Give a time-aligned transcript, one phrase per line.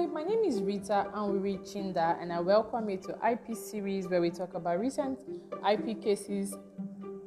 [0.00, 4.22] Hi, my name is Rita Anwiri Chindah, and I welcome you to IP series where
[4.22, 5.18] we talk about recent
[5.70, 6.56] IP cases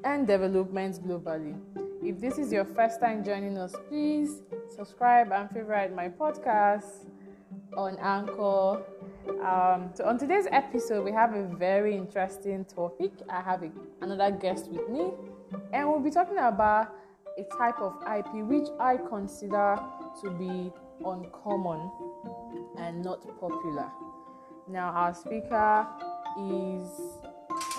[0.04, 1.56] and developments globally.
[2.02, 4.42] If this is your first time joining us, please
[4.76, 7.06] subscribe and favorite my podcast
[7.78, 8.82] on Anchor.
[9.46, 13.12] Um, so on today's episode, we have a very interesting topic.
[13.30, 13.70] I have a,
[14.02, 15.12] another guest with me,
[15.74, 16.96] and we'll be talking about
[17.38, 19.80] a type of IP which I consider
[20.24, 20.72] to be
[21.06, 21.92] uncommon
[22.78, 23.90] and not popular.
[24.68, 25.88] Now, our speaker
[26.40, 26.88] is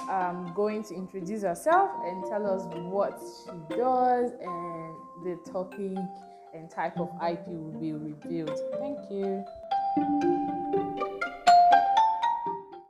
[0.08, 4.94] um, going to introduce herself and tell us what she does, and
[5.24, 5.96] the topic
[6.54, 8.58] and type of IP will be revealed.
[8.78, 9.44] Thank you.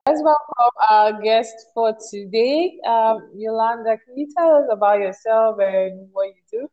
[0.07, 3.97] Let's welcome our guest for today, um, Yolanda.
[4.05, 6.71] Can you tell us about yourself and what you do?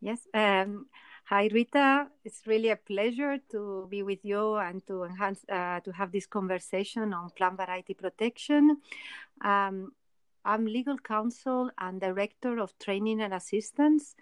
[0.00, 0.20] Yes.
[0.34, 0.86] Um,
[1.28, 2.08] hi, Rita.
[2.24, 6.26] It's really a pleasure to be with you and to enhance uh, to have this
[6.26, 8.78] conversation on plant variety protection.
[9.42, 9.92] Um,
[10.44, 14.14] I'm legal counsel and director of training and assistance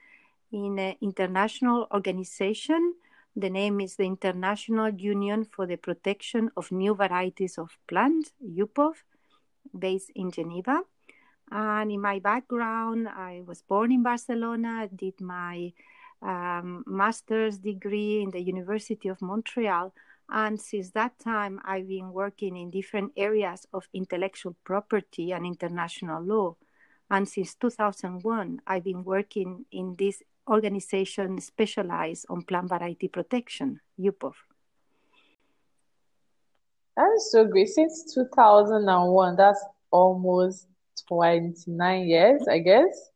[0.51, 2.95] in an international organization
[3.39, 8.95] the name is the International Union for the Protection of New Varieties of Plants, UPOV,
[9.79, 10.81] based in Geneva.
[11.51, 15.75] And in my background, I was born in Barcelona, did my
[16.23, 19.93] um, master's degree in the University of Montreal.
[20.29, 26.23] And since that time, I've been working in different areas of intellectual property and international
[26.23, 26.57] law.
[27.11, 34.35] And since 2001, I've been working in this organization specialized on plant variety protection, UPOV.
[36.97, 37.69] That is so great.
[37.69, 40.67] Since 2001, that's almost
[41.09, 43.11] 29 years, I guess.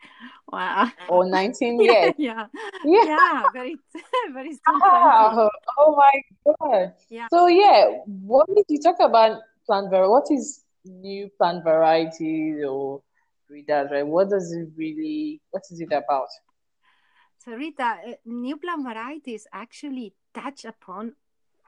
[0.53, 0.91] Wow.
[1.09, 2.15] Or 19 years.
[2.19, 2.47] yeah.
[2.84, 3.05] Yeah.
[3.05, 3.43] Yeah.
[3.53, 3.77] Very,
[4.33, 5.48] very wow.
[5.79, 6.93] Oh my God.
[7.09, 7.29] Yeah.
[7.31, 10.11] So, yeah, what did you talk about plant variety?
[10.11, 13.03] What is new plant varieties or
[13.49, 14.06] breeders, right?
[14.06, 16.28] What does it really, what is it about?
[17.44, 21.15] So, Rita, uh, new plant varieties actually touch upon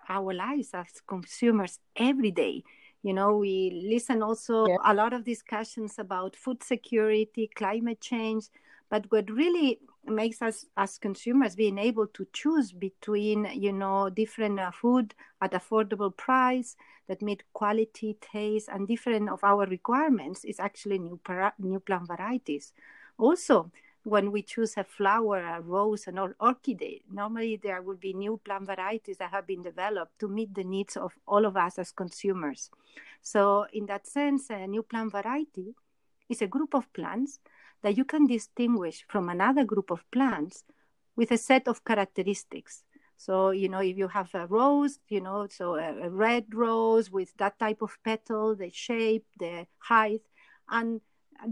[0.08, 2.64] our lives as consumers every day.
[3.02, 4.76] You know, we listen also yeah.
[4.84, 8.48] a lot of discussions about food security, climate change,
[8.92, 14.60] but what really makes us as consumers being able to choose between you know different
[14.60, 16.76] uh, food at affordable price
[17.08, 22.06] that meet quality taste and different of our requirements is actually new para- new plant
[22.06, 22.74] varieties
[23.16, 23.72] also
[24.04, 28.66] when we choose a flower, a rose, an orchid, normally there will be new plant
[28.66, 32.68] varieties that have been developed to meet the needs of all of us as consumers.
[33.20, 35.76] So, in that sense, a new plant variety
[36.28, 37.38] is a group of plants
[37.82, 40.64] that you can distinguish from another group of plants
[41.16, 42.84] with a set of characteristics.
[43.16, 47.10] So, you know, if you have a rose, you know, so a, a red rose
[47.10, 50.22] with that type of petal, the shape, the height,
[50.68, 51.00] and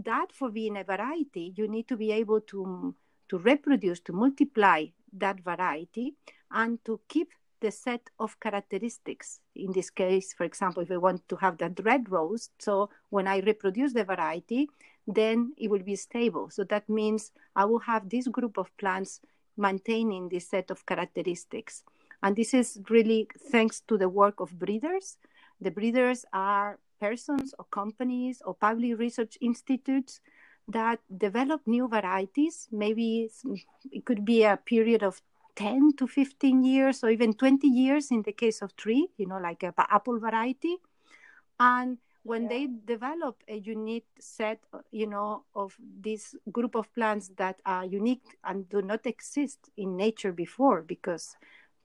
[0.05, 2.95] that for being a variety, you need to be able to,
[3.29, 6.15] to reproduce, to multiply that variety,
[6.51, 7.29] and to keep
[7.61, 9.39] the set of characteristics.
[9.55, 13.27] In this case, for example, if I want to have that red rose, so when
[13.27, 14.69] I reproduce the variety,
[15.07, 16.49] then it will be stable.
[16.49, 19.21] So that means I will have this group of plants
[19.57, 21.83] maintaining this set of characteristics.
[22.23, 25.17] And this is really thanks to the work of breeders.
[25.59, 30.21] The breeders are persons or companies or public research institutes
[30.67, 32.67] that develop new varieties.
[32.71, 33.29] Maybe
[33.91, 35.21] it could be a period of
[35.55, 39.39] 10 to 15 years or even 20 years in the case of tree, you know,
[39.39, 40.77] like a apple variety.
[41.59, 42.49] And when yeah.
[42.49, 44.59] they develop a unique set,
[44.91, 49.97] you know, of this group of plants that are unique and do not exist in
[49.97, 51.35] nature before, because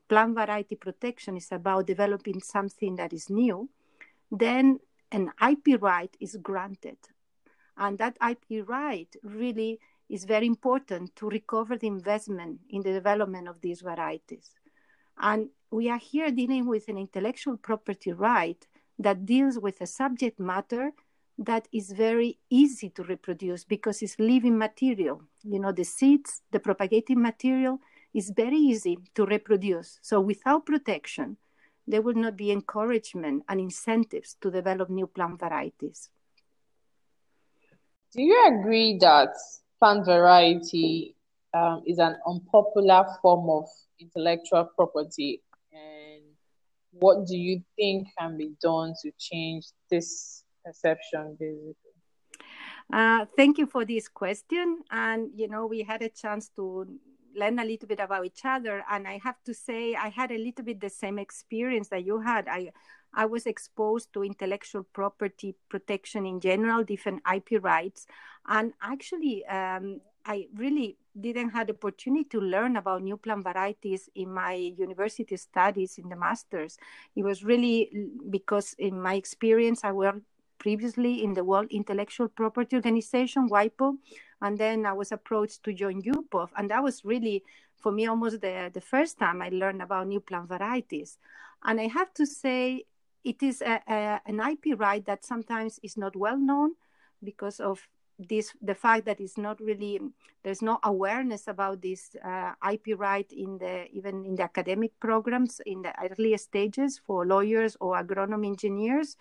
[0.09, 3.69] plant variety protection is about developing something that is new,
[4.31, 4.79] then
[5.11, 6.99] an IP right is granted.
[7.79, 13.49] And that IP right really is very important to recover the investment in the development
[13.49, 14.51] of these varieties.
[15.19, 18.65] And we are here dealing with an intellectual property right
[18.99, 20.93] that deals with a subject matter
[21.39, 25.23] that is very easy to reproduce because it's living material.
[25.43, 27.79] You know, the seeds, the propagating material
[28.15, 29.99] is very easy to reproduce.
[30.03, 31.37] So without protection,
[31.87, 36.09] there will not be encouragement and incentives to develop new plant varieties.
[38.13, 39.35] Do you agree that
[39.79, 41.15] plant variety
[41.53, 43.69] um, is an unpopular form of
[44.01, 45.43] intellectual property?
[46.99, 51.75] What do you think can be done to change this perception, basically?
[52.93, 54.81] Uh, thank you for this question.
[54.91, 56.87] And, you know, we had a chance to
[57.35, 58.85] learn a little bit about each other.
[58.91, 62.21] And I have to say, I had a little bit the same experience that you
[62.21, 62.49] had.
[62.49, 62.73] I
[63.17, 68.07] I was exposed to intellectual property protection in general, different IP rights,
[68.47, 74.11] and actually, um, I really didn't have the opportunity to learn about new plant varieties
[74.17, 76.77] in my university studies in the masters.
[77.15, 80.23] It was really because, in my experience, I worked
[80.59, 83.99] previously in the World Intellectual Property Organization, WIPO,
[84.43, 87.45] and then I was approached to join UPOV, and that was really
[87.77, 91.19] for me almost the, the first time I learned about new plant varieties.
[91.65, 92.85] And I have to say,
[93.23, 96.73] it is a, a, an IP right that sometimes is not well known
[97.23, 97.87] because of
[98.19, 100.01] this the fact that it's not really
[100.43, 105.61] there's no awareness about this uh, IP right in the even in the academic programs
[105.67, 109.17] in the earlier stages for lawyers or agronomy engineers.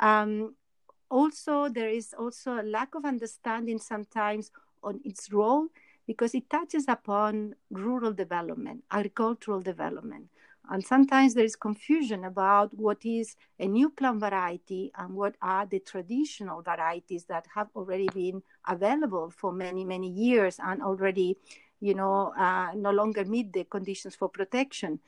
[0.00, 0.54] Um,
[1.10, 4.50] also, there is also a lack of understanding sometimes
[4.82, 5.68] on its role
[6.06, 10.28] because it touches upon rural development, agricultural development.
[10.70, 15.66] And sometimes there is confusion about what is a new plant variety and what are
[15.66, 21.36] the traditional varieties that have already been available for many, many years and already,
[21.80, 25.00] you know, uh, no longer meet the conditions for protection.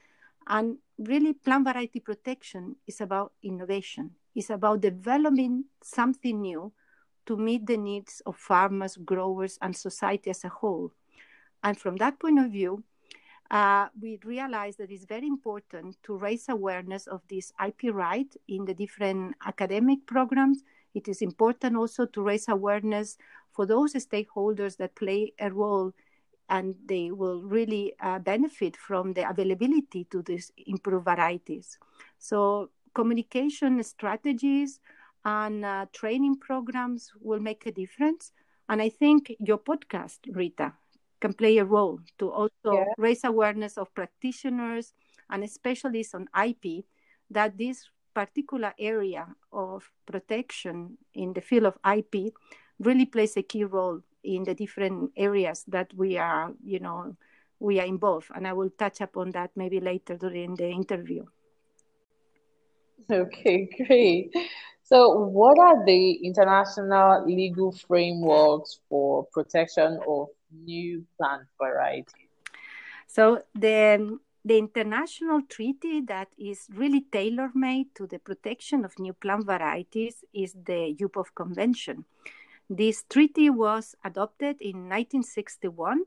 [0.46, 6.72] And really, plant variety protection is about innovation, it's about developing something new
[7.26, 10.92] to meet the needs of farmers, growers, and society as a whole.
[11.62, 12.84] And from that point of view,
[13.54, 18.66] uh, we realized that it's very important to raise awareness of this IP right in
[18.66, 20.64] the different academic programs.
[20.94, 23.16] It is important also to raise awareness
[23.52, 25.92] for those stakeholders that play a role
[26.48, 31.78] and they will really uh, benefit from the availability to these improved varieties.
[32.18, 34.80] So, communication strategies
[35.24, 38.32] and uh, training programs will make a difference.
[38.68, 40.74] And I think your podcast, Rita,
[41.24, 42.84] can play a role to also yeah.
[42.98, 44.92] raise awareness of practitioners
[45.30, 46.84] and specialists on IP
[47.30, 52.34] that this particular area of protection in the field of IP
[52.78, 57.16] really plays a key role in the different areas that we are, you know,
[57.58, 58.28] we are involved.
[58.34, 61.24] And I will touch upon that maybe later during the interview.
[63.10, 64.30] Okay, great.
[64.82, 70.28] So, what are the international legal frameworks for protection of
[70.64, 72.28] new plant varieties?
[73.06, 79.14] So the the international treaty that is really tailor made to the protection of new
[79.14, 82.04] plant varieties is the UPOV Convention.
[82.68, 86.02] This treaty was adopted in 1961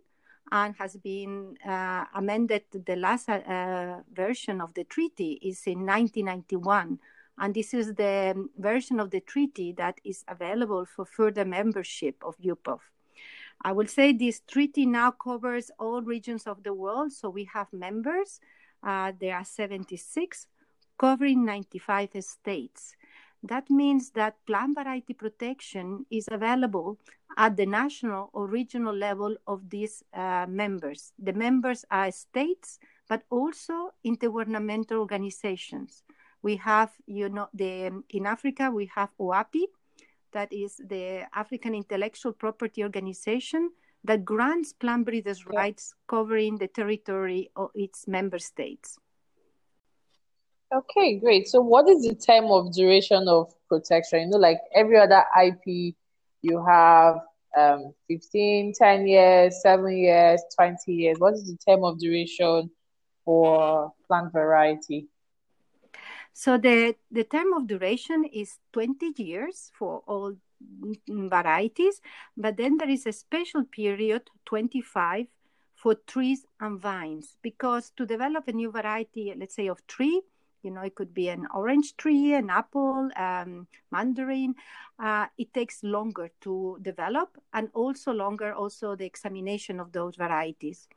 [0.52, 2.64] and has been uh, amended.
[2.72, 7.00] The last uh, version of the treaty is in 1991.
[7.40, 12.38] And this is the version of the treaty that is available for further membership of
[12.38, 12.80] UPOV.
[13.64, 17.12] I will say this treaty now covers all regions of the world.
[17.12, 18.40] So we have members,
[18.84, 20.48] uh, there are 76,
[20.98, 22.96] covering 95 states.
[23.44, 26.98] That means that plant variety protection is available
[27.38, 31.14] at the national or regional level of these uh, members.
[31.20, 36.04] The members are states, but also intergovernmental organizations.
[36.42, 39.66] We have, you know, the in Africa we have OAPI,
[40.38, 43.72] that is the African Intellectual Property Organization
[44.04, 49.00] that grants plant breeders' rights covering the territory of its member states.
[50.72, 51.48] Okay, great.
[51.48, 54.20] So, what is the time of duration of protection?
[54.20, 55.96] You know, like every other IP,
[56.44, 57.16] you have
[57.58, 61.18] um, 15, 10 years, 7 years, 20 years.
[61.18, 62.70] What is the term of duration
[63.26, 65.08] for plant variety?
[66.38, 70.36] So the, the term of duration is 20 years for all
[71.10, 72.00] varieties,
[72.38, 75.26] but then there is a special period, 25,
[75.74, 80.22] for trees and vines, because to develop a new variety, let's say of tree,
[80.62, 84.54] you know, it could be an orange tree, an apple, um, mandarin.
[85.00, 90.88] Uh, it takes longer to develop, and also longer also the examination of those varieties.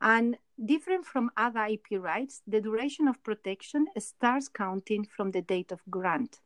[0.00, 5.72] And different from other IP rights, the duration of protection starts counting from the date
[5.72, 6.40] of grant.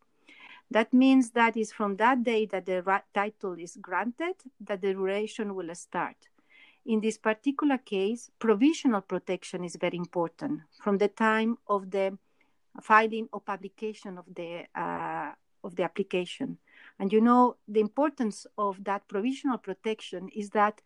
[0.70, 5.54] That means that is from that day that the title is granted that the duration
[5.54, 6.16] will start.
[6.86, 12.18] In this particular case, provisional protection is very important from the time of the
[12.80, 15.32] filing or publication of the uh,
[15.62, 16.58] of the application.
[16.98, 20.80] And you know the importance of that provisional protection is that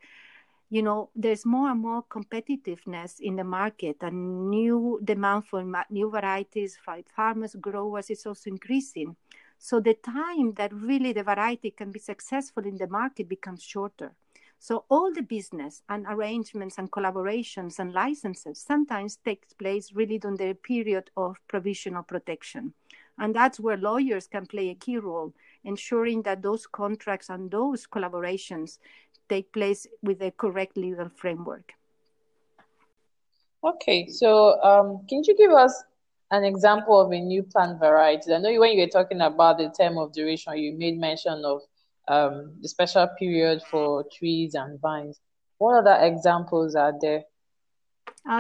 [0.69, 6.11] you know there's more and more competitiveness in the market and new demand for new
[6.11, 6.79] varieties
[7.15, 9.15] farmers growers is also increasing
[9.59, 14.13] so the time that really the variety can be successful in the market becomes shorter
[14.59, 20.37] So all the business and arrangements and collaborations and licenses sometimes takes place really during
[20.37, 22.73] the period of provisional protection.
[23.19, 27.87] And that's where lawyers can play a key role, ensuring that those contracts and those
[27.87, 28.79] collaborations
[29.29, 31.73] take place with the correct legal framework.
[33.65, 35.83] Okay, so um, can you give us
[36.31, 38.33] an example of a new plant variety?
[38.33, 41.63] I know when you were talking about the term of duration, you made mention of
[42.09, 45.21] um, the special period for trees and vines.
[45.59, 47.25] What other examples are there?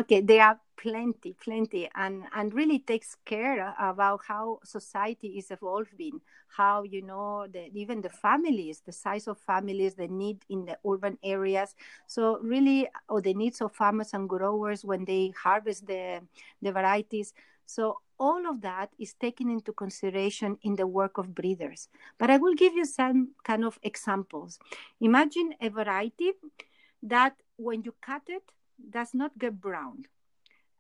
[0.00, 6.20] Okay, there are plenty, plenty, and and really takes care about how society is evolving,
[6.48, 10.78] how you know the, even the families, the size of families, the need in the
[10.88, 11.74] urban areas.
[12.06, 16.20] So really, or the needs of farmers and growers when they harvest the
[16.62, 17.32] the varieties.
[17.66, 21.88] So all of that is taken into consideration in the work of breeders.
[22.18, 24.58] But I will give you some kind of examples.
[25.00, 26.32] Imagine a variety
[27.02, 28.42] that when you cut it
[28.90, 30.06] does not get brown.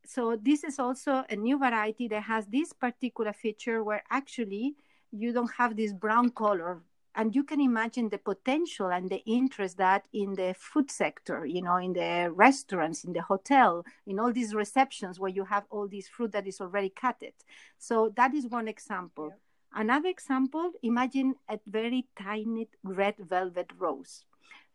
[0.06, 4.76] So this is also a new variety that has this particular feature where actually
[5.10, 6.82] you don't have this brown color.
[7.18, 11.62] And you can imagine the potential and the interest that in the food sector you
[11.62, 15.88] know in the restaurants in the hotel in all these receptions where you have all
[15.88, 17.42] this fruit that is already cut it.
[17.78, 19.28] So that is one example.
[19.30, 19.80] Yeah.
[19.80, 24.24] another example imagine a very tiny red velvet rose.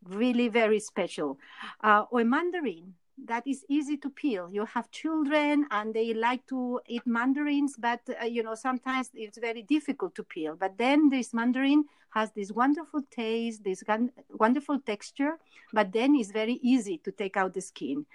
[0.03, 1.38] Really very special.
[1.83, 4.49] Uh, or mandarin that is easy to peel.
[4.51, 9.37] You have children and they like to eat mandarins, but uh, you know sometimes it's
[9.37, 10.55] very difficult to peel.
[10.55, 13.83] But then this mandarin has this wonderful taste, this
[14.29, 15.37] wonderful texture,
[15.71, 18.05] but then it's very easy to take out the skin.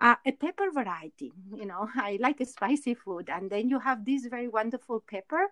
[0.00, 4.04] Uh, a pepper variety, you know, I like a spicy food, and then you have
[4.04, 5.48] this very wonderful pepper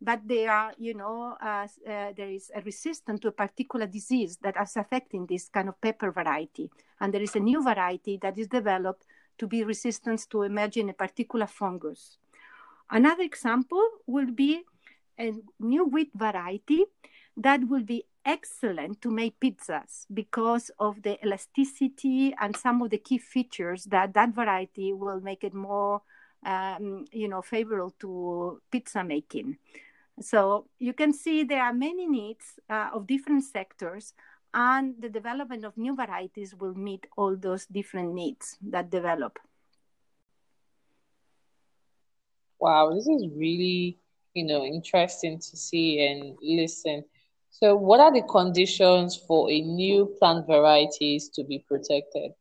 [0.00, 4.38] but they are, you know, uh, uh, there is a resistance to a particular disease
[4.42, 6.70] that is affecting this kind of pepper variety.
[7.00, 9.04] And there is a new variety that is developed
[9.38, 12.18] to be resistant to emerging a particular fungus.
[12.90, 14.62] Another example will be
[15.18, 16.84] a new wheat variety
[17.36, 22.98] that will be excellent to make pizzas because of the elasticity and some of the
[22.98, 26.02] key features that that variety will make it more
[26.44, 29.56] um, you know favorable to pizza making
[30.20, 34.14] so you can see there are many needs uh, of different sectors,
[34.52, 39.38] and the development of new varieties will meet all those different needs that develop.
[42.58, 43.98] Wow, this is really,
[44.34, 47.04] you know, interesting to see and listen.
[47.50, 52.32] So, what are the conditions for a new plant varieties to be protected?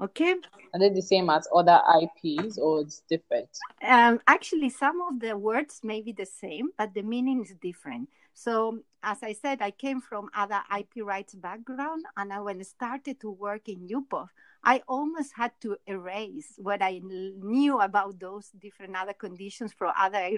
[0.00, 0.36] Okay.
[0.74, 3.48] Are they the same as other IPs or it's different?
[3.82, 8.08] Um, actually, some of the words may be the same, but the meaning is different.
[8.32, 12.62] So, as I said, I came from other IP rights background, and I, when I
[12.62, 14.28] started to work in UPOV,
[14.62, 20.30] I almost had to erase what I knew about those different other conditions for other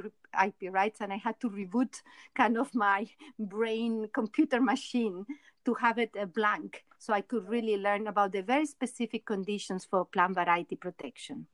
[0.42, 2.00] IP rights, and I had to reboot
[2.34, 3.06] kind of my
[3.38, 5.26] brain computer machine
[5.64, 9.84] to have it a blank so I could really learn about the very specific conditions
[9.84, 11.46] for plant variety protection.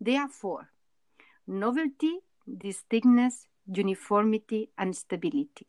[0.00, 0.70] Therefore,
[1.46, 5.66] novelty, distinctness, uniformity, and stability.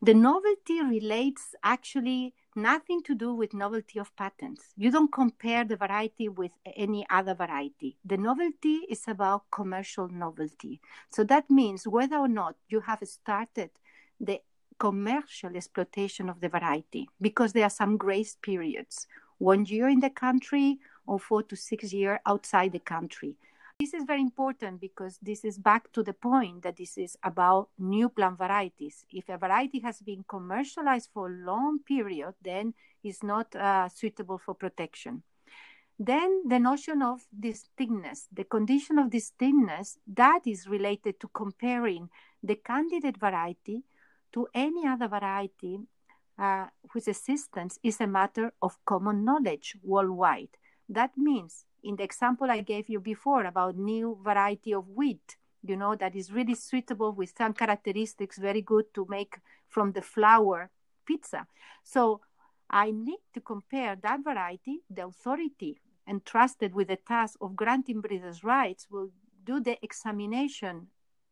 [0.00, 4.72] The novelty relates actually nothing to do with novelty of patents.
[4.76, 7.96] You don't compare the variety with any other variety.
[8.04, 10.80] The novelty is about commercial novelty.
[11.08, 13.70] So that means whether or not you have started
[14.18, 14.40] the
[14.82, 19.06] commercial exploitation of the variety because there are some grace periods
[19.38, 23.36] one year in the country or four to six years outside the country.
[23.78, 27.68] This is very important because this is back to the point that this is about
[27.78, 29.04] new plant varieties.
[29.08, 32.74] If a variety has been commercialized for a long period then
[33.04, 35.22] it's not uh, suitable for protection.
[35.96, 42.10] Then the notion of distinctness the condition of distinctness that is related to comparing
[42.42, 43.84] the candidate variety
[44.32, 45.80] to any other variety
[46.38, 50.48] uh, whose existence is a matter of common knowledge worldwide.
[50.88, 55.76] That means, in the example I gave you before about new variety of wheat, you
[55.76, 60.70] know, that is really suitable with some characteristics very good to make from the flour
[61.06, 61.46] pizza.
[61.84, 62.20] So
[62.70, 68.42] I need to compare that variety, the authority entrusted with the task of granting breeders'
[68.42, 69.10] rights will
[69.44, 70.88] do the examination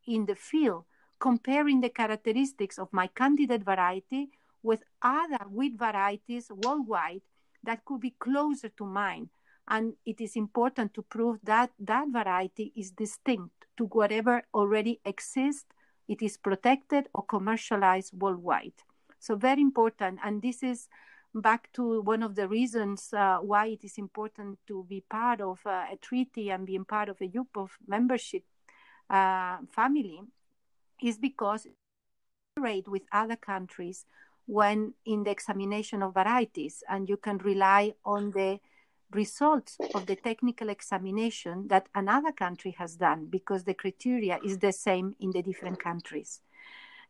[0.07, 0.85] in the field
[1.21, 4.29] comparing the characteristics of my candidate variety
[4.63, 7.21] with other wheat varieties worldwide
[7.63, 9.29] that could be closer to mine.
[9.67, 15.65] And it is important to prove that that variety is distinct to whatever already exists,
[16.07, 18.73] it is protected or commercialized worldwide.
[19.19, 20.19] So, very important.
[20.23, 20.89] And this is
[21.33, 25.59] back to one of the reasons uh, why it is important to be part of
[25.65, 28.43] uh, a treaty and being part of a UPOV membership
[29.09, 30.21] uh, family
[31.01, 31.67] is because
[32.57, 34.05] rate with other countries
[34.45, 38.59] when in the examination of varieties and you can rely on the
[39.11, 44.71] results of the technical examination that another country has done because the criteria is the
[44.71, 46.41] same in the different countries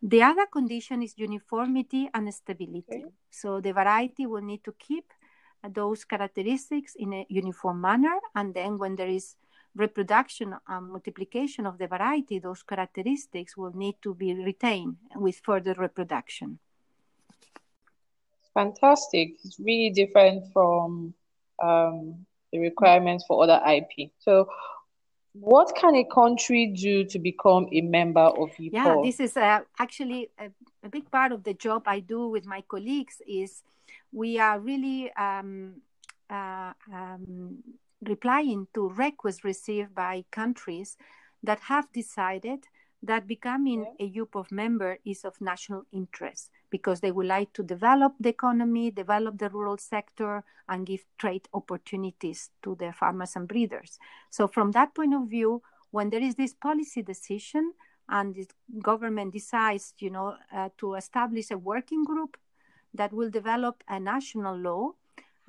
[0.02, 3.06] the other condition is uniformity and stability.
[3.30, 5.06] So the variety will need to keep
[5.70, 8.18] those characteristics in a uniform manner.
[8.34, 9.36] And then when there is
[9.76, 15.74] reproduction and multiplication of the variety, those characteristics will need to be retained with further
[15.78, 16.60] reproduction.
[18.54, 19.38] Fantastic.
[19.46, 21.14] It's really different from
[21.64, 24.12] um, the requirements for other IP.
[24.20, 24.50] So
[25.34, 28.74] what can a country do to become a member of UPOV?
[28.74, 30.50] Yeah, this is uh, actually a,
[30.84, 33.22] a, big part of the job I do with my colleagues.
[33.26, 33.64] Is
[34.12, 35.76] we are really um,
[36.30, 37.64] uh, um,
[38.02, 40.98] replying to requests received by countries
[41.44, 42.68] that have decided
[43.04, 48.14] that becoming a UPOV member is of national interest because they would like to develop
[48.20, 53.98] the economy, develop the rural sector, and give trade opportunities to their farmers and breeders.
[54.30, 57.74] So, from that point of view, when there is this policy decision
[58.08, 58.48] and the
[58.82, 62.38] government decides, you know, uh, to establish a working group
[62.94, 64.92] that will develop a national law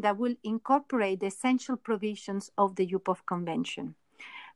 [0.03, 3.95] that will incorporate the essential provisions of the UPOV Convention.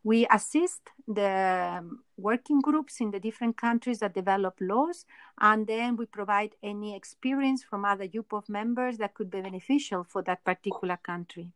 [0.04, 1.82] We assist the
[2.16, 5.04] working groups in the different countries that develop laws,
[5.40, 10.22] and then we provide any experience from other UPOV members that could be beneficial for
[10.22, 11.50] that particular country.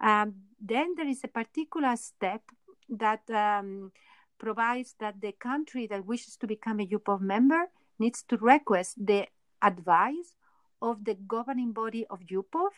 [0.00, 2.42] Um, then there is a particular step
[2.90, 3.92] that um,
[4.38, 9.26] provides that the country that wishes to become a UPOV member needs to request the
[9.62, 10.34] advice
[10.82, 12.70] of the governing body of UPOV,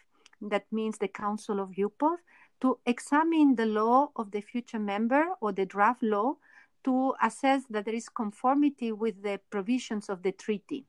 [0.50, 2.16] that means the Council of UPOV,
[2.60, 6.36] to examine the law of the future member or the draft law
[6.84, 10.84] to assess that there is conformity with the provisions of the treaty.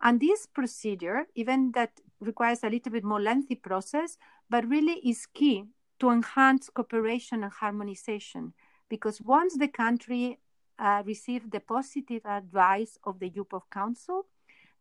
[0.00, 4.18] And this procedure, even that requires a little bit more lengthy process,
[4.50, 5.64] but really is key
[6.00, 8.52] to enhance cooperation and harmonization.
[8.88, 10.38] Because once the country
[10.78, 14.26] uh, receives the positive advice of the UPOV Council,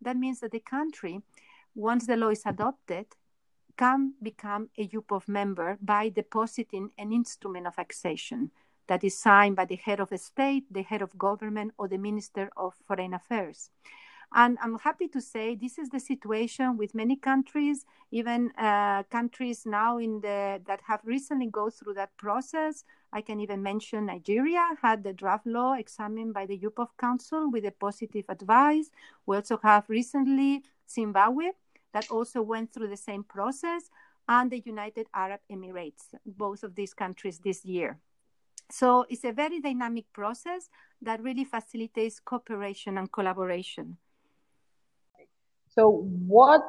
[0.01, 1.21] that means that the country,
[1.75, 3.05] once the law is adopted,
[3.81, 8.51] can become a UPOV member by depositing an instrument of accession
[8.87, 12.51] that is signed by the head of state, the head of government, or the minister
[12.55, 13.71] of foreign affairs.
[14.33, 19.65] And I'm happy to say this is the situation with many countries, even uh, countries
[19.65, 22.85] now in the that have recently go through that process.
[23.11, 27.65] I can even mention Nigeria had the draft law examined by the UPOV Council with
[27.65, 28.91] a positive advice.
[29.25, 31.47] We also have recently Zimbabwe
[31.93, 33.89] that also went through the same process,
[34.27, 37.99] and the United Arab Emirates, both of these countries this year.
[38.69, 40.69] So it's a very dynamic process
[41.01, 43.97] that really facilitates cooperation and collaboration.
[45.67, 45.89] So,
[46.27, 46.61] what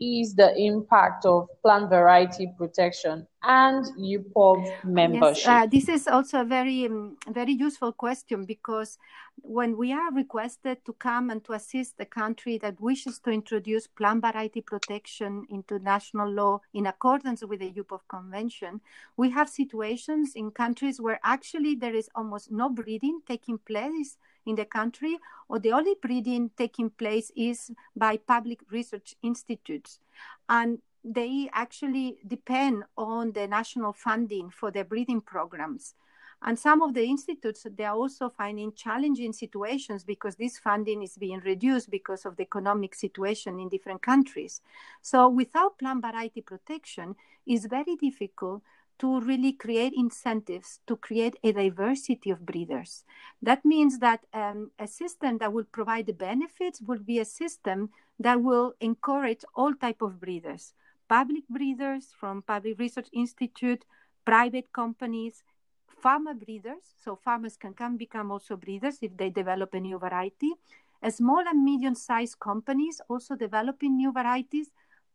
[0.00, 5.44] is the impact of plant variety protection and UPOV membership?
[5.44, 8.98] Yes, uh, this is also a very, um, very useful question because
[9.36, 13.86] when we are requested to come and to assist a country that wishes to introduce
[13.86, 18.80] plant variety protection into national law in accordance with the UPOV Convention,
[19.16, 24.56] we have situations in countries where actually there is almost no breeding taking place in
[24.56, 30.00] the country, or the only breeding taking place is by public research institutes.
[30.48, 35.94] And they actually depend on the national funding for their breeding programs.
[36.46, 41.16] And some of the institutes, they are also finding challenging situations because this funding is
[41.16, 44.60] being reduced because of the economic situation in different countries.
[45.00, 48.62] So without plant variety protection, it's very difficult
[48.98, 53.04] to really create incentives to create a diversity of breeders.
[53.42, 57.90] That means that um, a system that will provide the benefits will be a system
[58.20, 60.72] that will encourage all type of breeders,
[61.08, 63.84] public breeders from Public Research Institute,
[64.24, 65.42] private companies,
[66.00, 66.94] farmer breeders.
[67.02, 70.52] So farmers can, can become also breeders if they develop a new variety.
[71.02, 74.70] A small and medium-sized companies also developing new varieties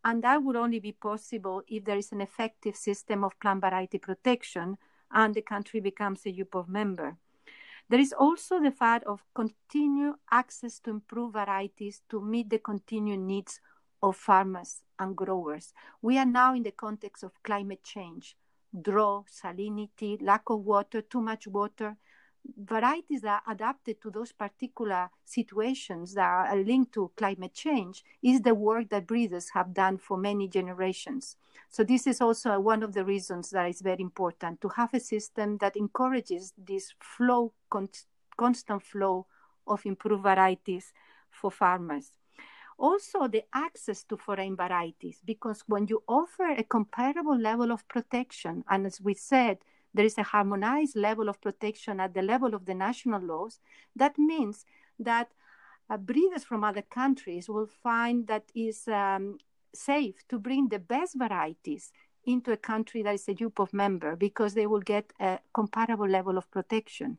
[0.05, 3.97] and that would only be possible if there is an effective system of plant variety
[3.97, 4.77] protection
[5.11, 7.17] and the country becomes a UPOV member.
[7.89, 13.19] There is also the fact of continued access to improved varieties to meet the continued
[13.19, 13.59] needs
[14.03, 15.73] of farmers and growers.
[16.01, 18.37] We are now in the context of climate change,
[18.79, 21.97] drought, salinity, lack of water, too much water.
[22.57, 28.41] Varieties that are adapted to those particular situations that are linked to climate change is
[28.41, 31.37] the work that breeders have done for many generations.
[31.69, 34.99] So this is also one of the reasons that it's very important to have a
[34.99, 37.89] system that encourages this flow, con-
[38.37, 39.27] constant flow
[39.67, 40.93] of improved varieties
[41.29, 42.11] for farmers.
[42.77, 48.63] Also, the access to foreign varieties, because when you offer a comparable level of protection,
[48.69, 49.57] and as we said,
[49.93, 53.59] there is a harmonized level of protection at the level of the national laws,
[53.95, 54.65] that means
[54.99, 55.29] that
[55.89, 59.37] uh, breeders from other countries will find that is um,
[59.73, 61.91] safe to bring the best varieties
[62.25, 66.37] into a country that is a UPOV member because they will get a comparable level
[66.37, 67.17] of protection.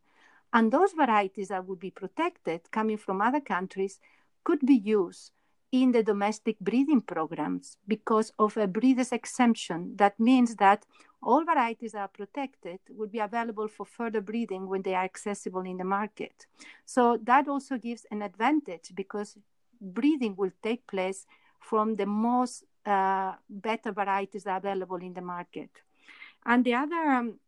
[0.52, 4.00] And those varieties that would be protected coming from other countries
[4.44, 5.32] could be used
[5.72, 9.94] in the domestic breeding programs because of a breeder's exemption.
[9.96, 10.84] That means that
[11.22, 15.60] all varieties that are protected will be available for further breeding when they are accessible
[15.60, 16.46] in the market.
[16.84, 19.36] So that also gives an advantage because
[19.80, 21.26] breeding will take place
[21.60, 25.70] from the most uh, better varieties that are available in the market.
[26.46, 27.38] And the other um,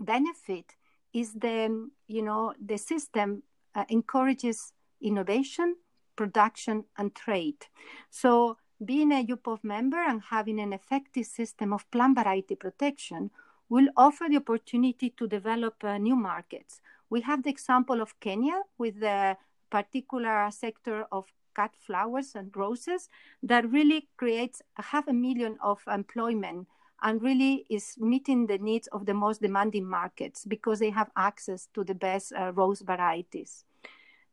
[0.00, 0.74] benefit
[1.12, 3.42] is the you know the system
[3.74, 5.76] uh, encourages innovation
[6.16, 7.66] production, and trade.
[8.10, 13.30] So, being a UPOV member and having an effective system of plant variety protection
[13.68, 16.80] will offer the opportunity to develop uh, new markets.
[17.10, 19.36] We have the example of Kenya with the
[19.70, 23.08] particular sector of cut flowers and roses
[23.42, 26.68] that really creates half a million of employment
[27.02, 31.68] and really is meeting the needs of the most demanding markets because they have access
[31.74, 33.64] to the best uh, rose varieties.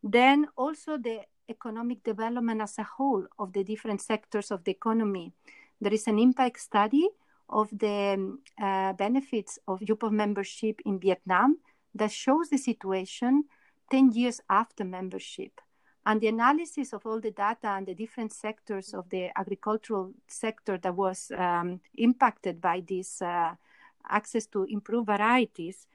[0.02, 5.32] Then also the economic development as a whole of the different sectors of the economy.
[5.80, 7.08] There is an impact study
[7.48, 11.58] of the uh, benefits of UPOV membership in Vietnam
[11.94, 13.44] that shows the situation
[13.90, 15.60] 10 years after membership.
[16.06, 20.76] And the analysis of all the data and the different sectors of the agricultural sector
[20.78, 23.54] that was um, impacted by this uh,
[24.08, 25.86] access to improved varieties,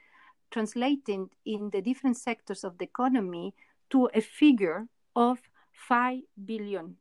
[0.49, 3.53] translating in the different sectors of the economy
[3.91, 4.87] to a figure
[5.19, 5.37] of
[5.91, 6.95] $5 billion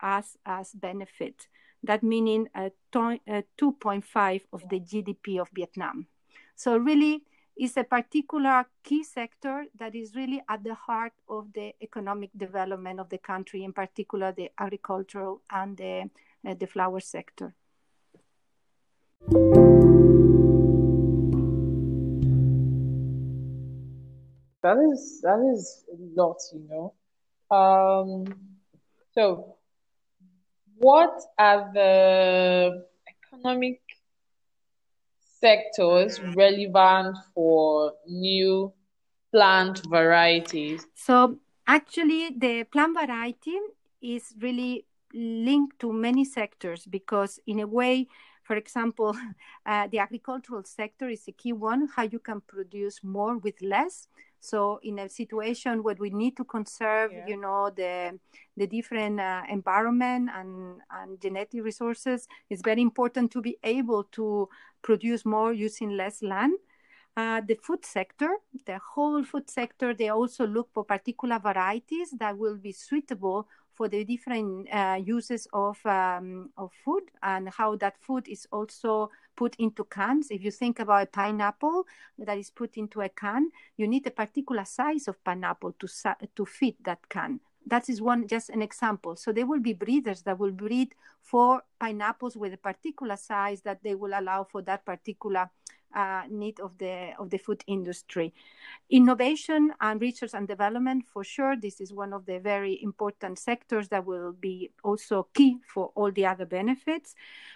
[0.00, 1.48] as, as benefit.
[1.82, 6.06] That meaning a, to, a 2.5 of the GDP of Vietnam.
[6.54, 7.24] So really,
[7.56, 13.00] it's a particular key sector that is really at the heart of the economic development
[13.00, 16.10] of the country, in particular the agricultural and the,
[16.46, 17.54] uh, the flower sector.
[24.62, 26.92] That is that is a lot, you know.
[27.50, 28.26] Um,
[29.12, 29.56] so,
[30.78, 33.80] what are the economic
[35.40, 38.72] sectors relevant for new
[39.32, 40.86] plant varieties?
[40.94, 43.58] So, actually, the plant variety
[44.00, 48.06] is really linked to many sectors because, in a way,
[48.44, 49.16] for example,
[49.66, 54.08] uh, the agricultural sector is a key one, how you can produce more with less.
[54.40, 57.26] So in a situation where we need to conserve, yeah.
[57.26, 58.18] you know, the
[58.56, 64.48] the different uh, environment and, and genetic resources, it's very important to be able to
[64.82, 66.54] produce more using less land.
[67.16, 68.30] Uh, the food sector,
[68.66, 73.46] the whole food sector, they also look for particular varieties that will be suitable
[73.80, 79.10] for the different uh, uses of um, of food and how that food is also
[79.36, 80.30] put into cans.
[80.30, 81.86] If you think about a pineapple
[82.18, 85.88] that is put into a can, you need a particular size of pineapple to
[86.36, 87.40] to fit that can.
[87.66, 89.16] That is one just an example.
[89.16, 93.82] So there will be breeders that will breed for pineapples with a particular size that
[93.82, 95.48] they will allow for that particular
[95.94, 98.32] uh, need of the of the food industry.
[98.90, 103.88] Innovation and research and development, for sure, this is one of the very important sectors
[103.88, 107.14] that will be also key for all the other benefits.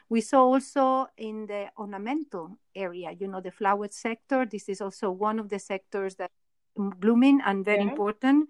[0.08, 4.46] We saw also in the ornamental area, you know, the flower sector.
[4.46, 6.30] This is also one of the sectors that
[6.76, 7.90] blooming and very yeah.
[7.90, 8.48] important.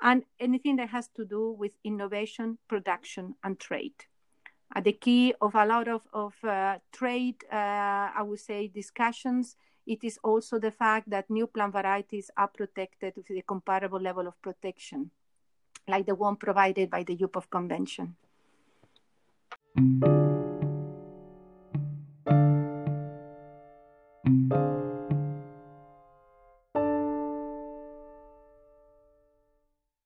[0.00, 3.94] And anything that has to do with innovation, production, and trade
[4.74, 9.56] uh, the key of a lot of, of uh, trade, uh, I would say, discussions.
[9.86, 14.26] It is also the fact that new plant varieties are protected with a comparable level
[14.26, 15.10] of protection,
[15.88, 18.16] like the one provided by the UPOV Convention.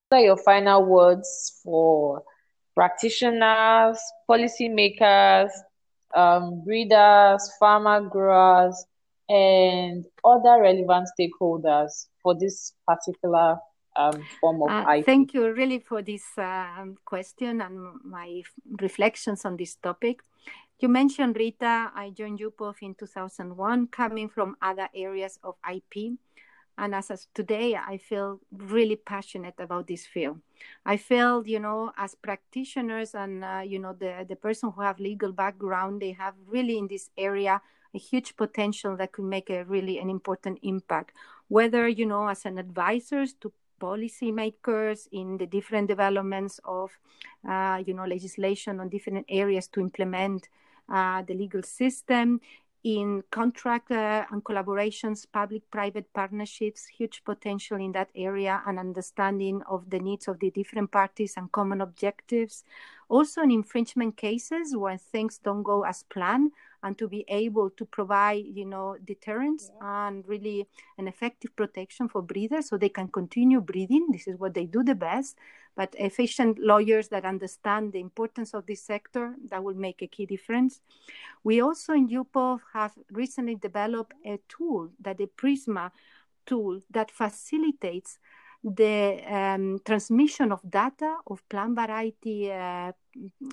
[0.09, 2.23] What are your final words for
[2.77, 3.97] practitioners,
[4.29, 5.49] policymakers,
[6.15, 8.85] um, breeders, farmer growers,
[9.27, 13.57] and other relevant stakeholders for this particular
[13.95, 15.05] um, form of uh, IP?
[15.07, 18.43] Thank you really for this um, question and my
[18.79, 20.21] reflections on this topic.
[20.79, 21.91] You mentioned Rita.
[21.95, 26.19] I joined UPOV in 2001, coming from other areas of IP.
[26.77, 30.39] And as of today, I feel really passionate about this field.
[30.85, 34.99] I feel, you know, as practitioners and, uh, you know, the, the person who have
[34.99, 37.61] legal background, they have really in this area
[37.95, 41.15] a huge potential that could make a really an important impact.
[41.47, 46.91] Whether, you know, as an advisors to policymakers in the different developments of,
[47.47, 50.49] uh, you know, legislation on different areas to implement
[50.89, 52.39] uh, the legal system,
[52.83, 59.89] in contract uh, and collaborations, public-private partnerships, huge potential in that area and understanding of
[59.89, 62.63] the needs of the different parties and common objectives.
[63.09, 66.51] Also in infringement cases when things don't go as planned,
[66.83, 70.07] and to be able to provide you know deterrence yeah.
[70.07, 70.67] and really
[70.97, 74.83] an effective protection for breeders so they can continue breeding this is what they do
[74.83, 75.37] the best.
[75.75, 80.25] But efficient lawyers that understand the importance of this sector that will make a key
[80.25, 80.81] difference.
[81.43, 85.91] We also in UPOV have recently developed a tool that the prisma
[86.47, 88.17] tool that facilitates
[88.63, 92.91] the um, transmission of data of plant variety uh,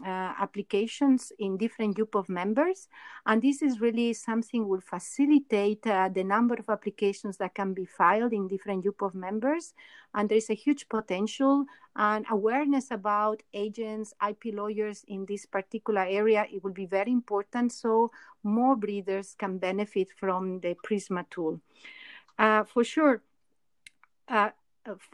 [0.03, 2.89] uh, applications in different group of members.
[3.27, 7.85] And this is really something will facilitate uh, the number of applications that can be
[7.85, 9.75] filed in different group of members.
[10.15, 11.65] And there is a huge potential
[11.97, 16.47] and awareness about agents ip lawyers in this particular area.
[16.51, 18.11] It will be very important so
[18.43, 21.61] more breeders can benefit from the prisma tool.
[22.39, 23.23] Uh, for sure
[24.29, 24.51] uh,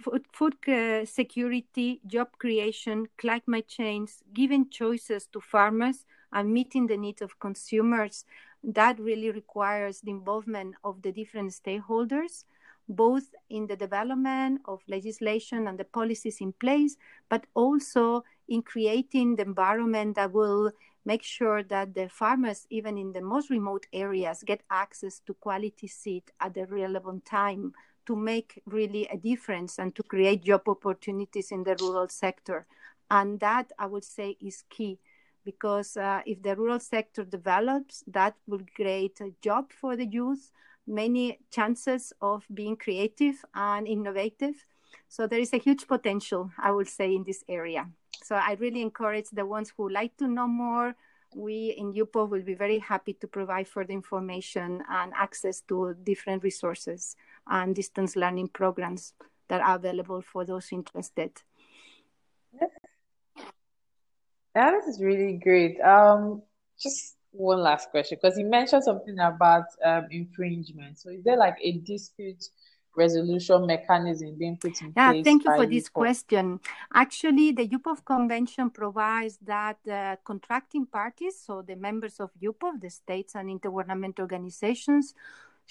[0.00, 6.96] food, food uh, security, job creation, climate change, giving choices to farmers and meeting the
[6.96, 8.24] needs of consumers,
[8.62, 12.44] that really requires the involvement of the different stakeholders,
[12.88, 16.96] both in the development of legislation and the policies in place,
[17.28, 20.70] but also in creating the environment that will
[21.04, 25.86] make sure that the farmers, even in the most remote areas, get access to quality
[25.86, 27.72] seed at the relevant time
[28.10, 32.66] to make really a difference and to create job opportunities in the rural sector.
[33.08, 34.98] And that I would say is key
[35.44, 40.50] because uh, if the rural sector develops, that will create a job for the youth,
[40.88, 44.56] many chances of being creative and innovative.
[45.08, 47.88] So there is a huge potential, I would say, in this area.
[48.24, 50.96] So I really encourage the ones who like to know more.
[51.36, 56.42] We in UPOV will be very happy to provide further information and access to different
[56.42, 57.14] resources
[57.50, 59.12] and distance learning programs
[59.48, 61.32] that are available for those interested.
[64.54, 65.80] Yeah, this is really great.
[65.80, 66.42] Um,
[66.78, 70.98] just one last question because you mentioned something about um, infringement.
[70.98, 72.48] So, is there like a dispute
[72.96, 75.18] resolution mechanism being put in yeah, place?
[75.18, 76.60] Yeah, thank you for this question.
[76.92, 82.90] Actually, the UPOV Convention provides that uh, contracting parties, so the members of UPOV, the
[82.90, 85.14] states and intergovernmental organizations,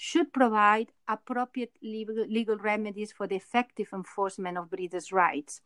[0.00, 5.60] should provide appropriate legal, remedies for the effective enforcement of breeders' rights.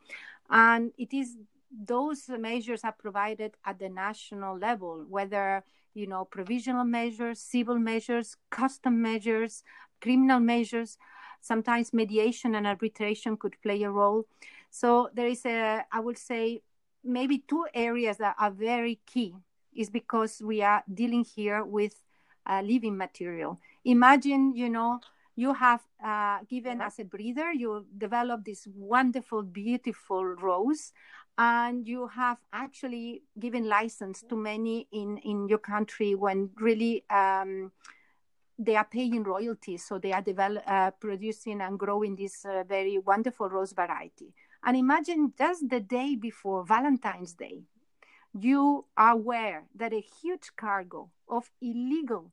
[0.51, 1.37] And it is
[1.71, 5.63] those measures are provided at the national level, whether
[5.95, 9.63] you know provisional measures, civil measures, custom measures,
[10.01, 10.99] criminal measures.
[11.41, 14.27] Sometimes mediation and arbitration could play a role.
[14.71, 16.63] So there is a, I would say,
[17.05, 19.37] maybe two areas that are very key.
[19.77, 21.95] Is because we are dealing here with
[22.47, 23.61] uh, living material.
[23.85, 25.01] Imagine you know
[25.37, 30.93] you have uh, given as a breeder you develop this wonderful beautiful rose
[31.39, 37.73] and you have actually given license to many in in your country when really um,
[38.59, 39.85] they are paying royalties.
[39.85, 44.33] So they are develop, uh, producing and growing this uh, very wonderful rose variety.
[44.65, 47.65] And imagine just the day before valentine's day
[48.39, 52.33] you are aware that a huge cargo of illegal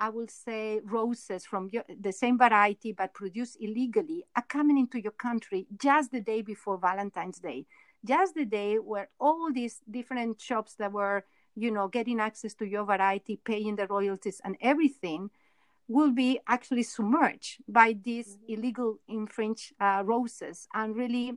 [0.00, 4.98] I will say roses from your, the same variety but produced illegally are coming into
[4.98, 7.66] your country just the day before Valentine's Day,
[8.02, 12.66] just the day where all these different shops that were, you know, getting access to
[12.66, 15.28] your variety, paying the royalties and everything
[15.86, 18.54] will be actually submerged by these mm-hmm.
[18.54, 21.34] illegal infringed uh, roses and really,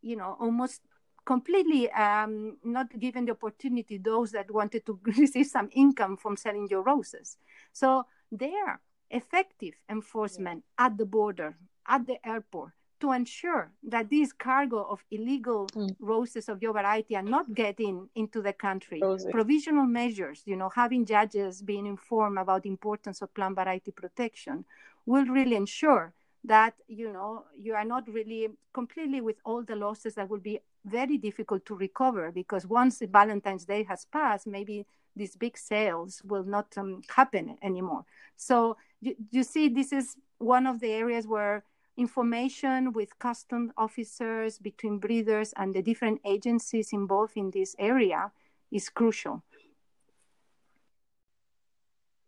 [0.00, 0.80] you know, almost
[1.24, 6.68] completely um, not given the opportunity those that wanted to receive some income from selling
[6.70, 7.36] your roses.
[7.72, 8.80] So there,
[9.10, 11.56] effective enforcement at the border,
[11.86, 15.94] at the airport, to ensure that this cargo of illegal mm.
[15.98, 19.00] roses of your variety are not getting into the country.
[19.02, 19.28] Roses.
[19.30, 24.64] Provisional measures, you know, having judges being informed about the importance of plant variety protection
[25.04, 30.14] will really ensure that you know you are not really completely with all the losses
[30.14, 35.36] that will be very difficult to recover because once valentine's day has passed maybe these
[35.36, 38.04] big sales will not um, happen anymore
[38.36, 41.64] so you, you see this is one of the areas where
[41.96, 48.32] information with custom officers between breeders and the different agencies involved in this area
[48.70, 49.42] is crucial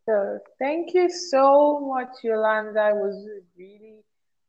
[0.07, 2.89] so thank you so much, Yolanda.
[2.89, 4.05] It was really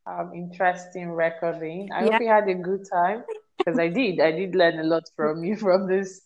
[0.05, 1.87] um, interesting recording.
[1.93, 2.11] I yeah.
[2.11, 3.23] hope you had a good time
[3.57, 4.19] because I did.
[4.19, 6.21] I did learn a lot from you from this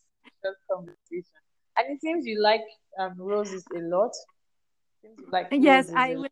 [0.72, 1.40] conversation.
[1.78, 2.62] And it seems you like
[3.00, 4.12] um, roses a lot.
[5.32, 6.28] like yes, I will.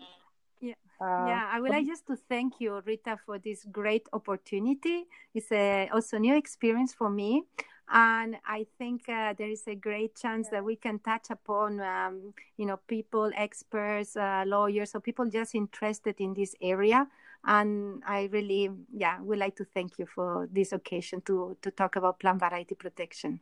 [0.60, 0.73] Yeah.
[0.99, 5.05] Uh, yeah, I would like just to thank you, Rita, for this great opportunity.
[5.33, 7.43] It's a also new experience for me,
[7.89, 12.33] and i think uh, there is a great chance that we can touch upon um,
[12.57, 17.07] you know people experts uh, lawyers or people just interested in this area
[17.47, 21.95] and i really yeah would like to thank you for this occasion to to talk
[21.95, 23.39] about plant variety protection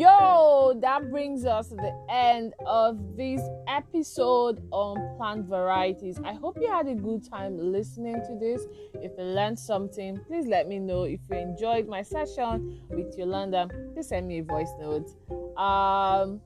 [0.00, 6.18] Yo, that brings us to the end of this episode on plant varieties.
[6.24, 8.64] I hope you had a good time listening to this.
[8.94, 11.02] If you learned something, please let me know.
[11.04, 15.10] If you enjoyed my session with Yolanda, please send me a voice note.
[15.58, 16.40] Um,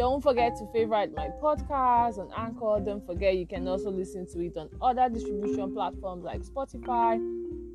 [0.00, 2.82] don't forget to favorite my podcast on Anchor.
[2.82, 7.18] Don't forget you can also listen to it on other distribution platforms like Spotify,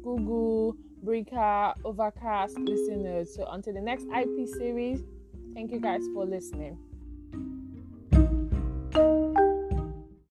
[0.04, 3.32] Google, Breaker, Overcast, listeners.
[3.36, 5.04] So until the next IP series,
[5.54, 6.80] thank you guys for listening.